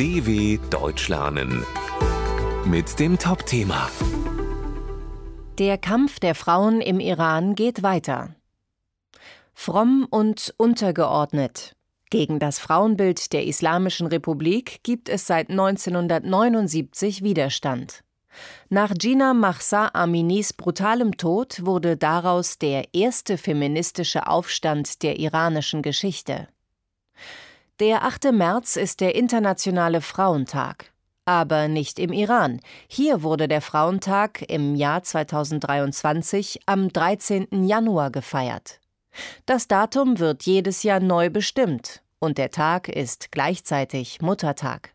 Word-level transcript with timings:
DW 0.00 0.58
Deutsch 0.70 1.08
lernen 1.08 1.62
mit 2.64 2.98
dem 2.98 3.18
Top-Thema 3.18 3.90
Der 5.58 5.76
Kampf 5.76 6.18
der 6.20 6.34
Frauen 6.34 6.80
im 6.80 7.00
Iran 7.00 7.54
geht 7.54 7.82
weiter. 7.82 8.34
Fromm 9.52 10.06
und 10.08 10.54
untergeordnet. 10.56 11.76
Gegen 12.08 12.38
das 12.38 12.58
Frauenbild 12.58 13.34
der 13.34 13.44
Islamischen 13.44 14.06
Republik 14.06 14.82
gibt 14.84 15.10
es 15.10 15.26
seit 15.26 15.50
1979 15.50 17.22
Widerstand. 17.22 18.02
Nach 18.70 18.94
Gina 18.94 19.34
Mahsa 19.34 19.90
Aminis 19.92 20.54
brutalem 20.54 21.18
Tod 21.18 21.66
wurde 21.66 21.98
daraus 21.98 22.56
der 22.56 22.94
erste 22.94 23.36
feministische 23.36 24.28
Aufstand 24.28 25.02
der 25.02 25.18
iranischen 25.18 25.82
Geschichte. 25.82 26.48
Der 27.80 28.04
8. 28.04 28.32
März 28.32 28.76
ist 28.76 29.00
der 29.00 29.14
internationale 29.14 30.02
Frauentag. 30.02 30.92
Aber 31.24 31.66
nicht 31.66 31.98
im 31.98 32.12
Iran. 32.12 32.60
Hier 32.88 33.22
wurde 33.22 33.48
der 33.48 33.62
Frauentag 33.62 34.42
im 34.50 34.74
Jahr 34.74 35.02
2023 35.02 36.60
am 36.66 36.92
13. 36.92 37.46
Januar 37.66 38.10
gefeiert. 38.10 38.80
Das 39.46 39.66
Datum 39.66 40.18
wird 40.18 40.42
jedes 40.42 40.82
Jahr 40.82 41.00
neu 41.00 41.30
bestimmt 41.30 42.02
und 42.18 42.36
der 42.36 42.50
Tag 42.50 42.88
ist 42.88 43.32
gleichzeitig 43.32 44.20
Muttertag 44.20 44.92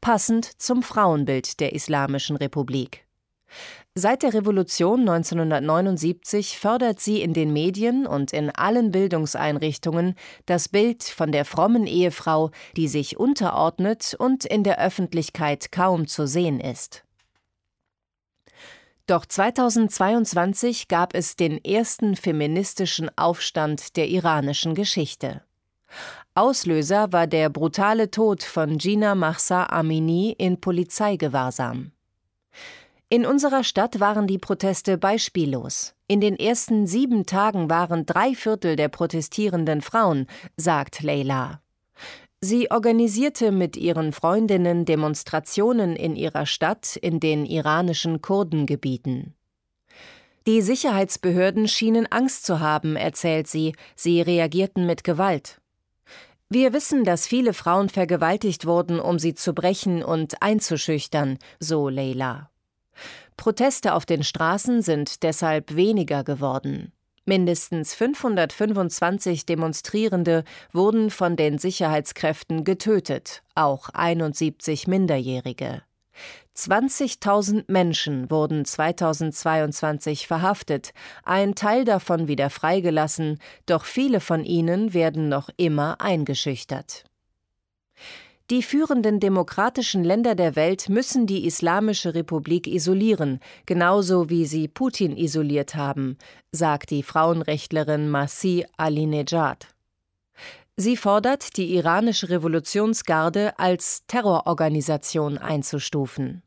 passend 0.00 0.46
zum 0.60 0.82
Frauenbild 0.82 1.60
der 1.60 1.74
Islamischen 1.74 2.36
Republik. 2.36 3.04
Seit 3.94 4.22
der 4.22 4.32
Revolution 4.32 5.00
1979 5.00 6.58
fördert 6.58 7.00
sie 7.00 7.20
in 7.20 7.34
den 7.34 7.52
Medien 7.52 8.06
und 8.06 8.32
in 8.32 8.50
allen 8.50 8.90
Bildungseinrichtungen 8.90 10.14
das 10.46 10.68
Bild 10.68 11.02
von 11.02 11.30
der 11.30 11.44
frommen 11.44 11.86
Ehefrau, 11.86 12.50
die 12.76 12.88
sich 12.88 13.18
unterordnet 13.18 14.16
und 14.18 14.46
in 14.46 14.64
der 14.64 14.80
Öffentlichkeit 14.80 15.72
kaum 15.72 16.06
zu 16.06 16.26
sehen 16.26 16.58
ist. 16.58 17.04
Doch 19.06 19.26
2022 19.26 20.88
gab 20.88 21.14
es 21.14 21.36
den 21.36 21.62
ersten 21.62 22.16
feministischen 22.16 23.10
Aufstand 23.18 23.96
der 23.96 24.08
iranischen 24.08 24.74
Geschichte. 24.74 25.42
Auslöser 26.34 27.12
war 27.12 27.26
der 27.26 27.50
brutale 27.50 28.10
Tod 28.10 28.42
von 28.42 28.78
Gina 28.78 29.14
Mahsa 29.14 29.66
Amini 29.66 30.34
in 30.38 30.60
Polizeigewahrsam. 30.60 31.92
In 33.12 33.26
unserer 33.26 33.62
Stadt 33.62 34.00
waren 34.00 34.26
die 34.26 34.38
Proteste 34.38 34.96
beispiellos. 34.96 35.92
In 36.08 36.22
den 36.22 36.34
ersten 36.34 36.86
sieben 36.86 37.26
Tagen 37.26 37.68
waren 37.68 38.06
drei 38.06 38.34
Viertel 38.34 38.74
der 38.74 38.88
protestierenden 38.88 39.82
Frauen, 39.82 40.26
sagt 40.56 41.02
Leila. 41.02 41.60
Sie 42.40 42.70
organisierte 42.70 43.52
mit 43.52 43.76
ihren 43.76 44.14
Freundinnen 44.14 44.86
Demonstrationen 44.86 45.94
in 45.94 46.16
ihrer 46.16 46.46
Stadt 46.46 46.96
in 46.96 47.20
den 47.20 47.44
iranischen 47.44 48.22
Kurdengebieten. 48.22 49.34
Die 50.46 50.62
Sicherheitsbehörden 50.62 51.68
schienen 51.68 52.10
Angst 52.10 52.46
zu 52.46 52.60
haben, 52.60 52.96
erzählt 52.96 53.46
sie, 53.46 53.74
sie 53.94 54.22
reagierten 54.22 54.86
mit 54.86 55.04
Gewalt. 55.04 55.60
Wir 56.48 56.72
wissen, 56.72 57.04
dass 57.04 57.26
viele 57.26 57.52
Frauen 57.52 57.90
vergewaltigt 57.90 58.64
wurden, 58.64 59.00
um 59.00 59.18
sie 59.18 59.34
zu 59.34 59.52
brechen 59.52 60.02
und 60.02 60.40
einzuschüchtern, 60.40 61.36
so 61.60 61.90
Leila. 61.90 62.48
Proteste 63.36 63.94
auf 63.94 64.06
den 64.06 64.22
Straßen 64.22 64.82
sind 64.82 65.22
deshalb 65.22 65.74
weniger 65.74 66.24
geworden. 66.24 66.92
Mindestens 67.24 67.94
525 67.94 69.46
Demonstrierende 69.46 70.44
wurden 70.72 71.10
von 71.10 71.36
den 71.36 71.58
Sicherheitskräften 71.58 72.64
getötet, 72.64 73.42
auch 73.54 73.90
71 73.90 74.88
Minderjährige. 74.88 75.82
20.000 76.56 77.64
Menschen 77.68 78.30
wurden 78.30 78.64
2022 78.64 80.26
verhaftet, 80.26 80.92
ein 81.22 81.54
Teil 81.54 81.84
davon 81.84 82.28
wieder 82.28 82.50
freigelassen, 82.50 83.38
doch 83.66 83.84
viele 83.84 84.20
von 84.20 84.44
ihnen 84.44 84.92
werden 84.92 85.28
noch 85.28 85.48
immer 85.56 86.00
eingeschüchtert. 86.00 87.04
Die 88.52 88.62
führenden 88.62 89.18
demokratischen 89.18 90.04
Länder 90.04 90.34
der 90.34 90.56
Welt 90.56 90.90
müssen 90.90 91.26
die 91.26 91.46
Islamische 91.46 92.14
Republik 92.14 92.66
isolieren, 92.66 93.40
genauso 93.64 94.28
wie 94.28 94.44
sie 94.44 94.68
Putin 94.68 95.16
isoliert 95.16 95.74
haben, 95.74 96.18
sagt 96.50 96.90
die 96.90 97.02
Frauenrechtlerin 97.02 98.10
Masih 98.10 98.66
Alinejad. 98.76 99.68
Sie 100.76 100.98
fordert, 100.98 101.56
die 101.56 101.74
iranische 101.76 102.28
Revolutionsgarde 102.28 103.58
als 103.58 104.02
Terrororganisation 104.06 105.38
einzustufen. 105.38 106.42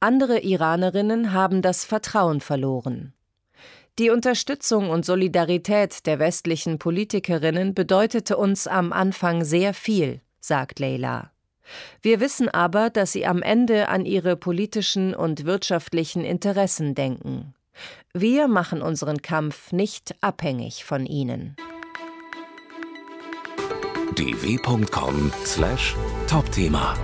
Andere 0.00 0.38
Iranerinnen 0.40 1.34
haben 1.34 1.60
das 1.60 1.84
Vertrauen 1.84 2.40
verloren. 2.40 3.12
Die 3.98 4.08
Unterstützung 4.08 4.88
und 4.88 5.04
Solidarität 5.04 6.06
der 6.06 6.20
westlichen 6.20 6.78
Politikerinnen 6.78 7.74
bedeutete 7.74 8.38
uns 8.38 8.66
am 8.66 8.94
Anfang 8.94 9.44
sehr 9.44 9.74
viel, 9.74 10.22
sagt 10.40 10.78
Leila. 10.78 11.32
Wir 12.00 12.20
wissen 12.20 12.48
aber, 12.48 12.90
dass 12.90 13.12
sie 13.12 13.26
am 13.26 13.42
Ende 13.42 13.88
an 13.88 14.06
ihre 14.06 14.36
politischen 14.36 15.14
und 15.14 15.44
wirtschaftlichen 15.44 16.24
Interessen 16.24 16.94
denken. 16.94 17.54
Wir 18.14 18.48
machen 18.48 18.82
unseren 18.82 19.22
Kampf 19.22 19.72
nicht 19.72 20.14
abhängig 20.22 20.84
von 20.84 21.06
ihnen 21.06 21.56
dw.com/topthema 24.18 26.94